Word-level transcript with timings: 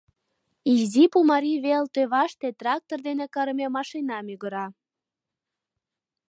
Изи 0.75 1.03
Пумарий 1.11 1.59
вел 1.65 1.83
тӧваште 1.93 2.47
трактор 2.59 2.99
дене 3.07 3.25
кырыме 3.33 3.67
машина 3.75 4.17
мӱгыра. 4.27 4.65